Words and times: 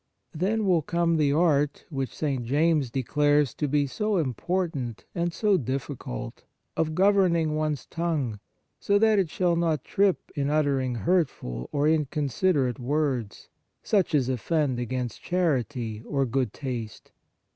Then 0.33 0.65
will 0.65 0.81
come 0.81 1.17
the 1.17 1.31
art, 1.31 1.85
which 1.91 2.15
St. 2.15 2.43
James 2.43 2.89
declares 2.89 3.53
to 3.53 3.67
be 3.67 3.85
so 3.85 4.17
important 4.17 5.05
and 5.13 5.31
so 5.31 5.57
difficult, 5.57 6.43
of 6.75 6.95
governing 6.95 7.53
one 7.53 7.73
s 7.73 7.85
tongue, 7.85 8.39
so 8.79 8.97
that 8.97 9.19
it 9.19 9.29
shall 9.29 9.55
not 9.55 9.83
trip 9.83 10.31
in 10.35 10.49
uttering 10.49 10.95
hurtful 10.95 11.69
or 11.71 11.87
inconsiderate 11.87 12.79
words, 12.79 13.47
such 13.83 14.15
as 14.15 14.27
offend 14.27 14.79
against 14.79 15.21
charity 15.21 16.01
or 16.07 16.25
good 16.25 16.51
taste. 16.51 17.11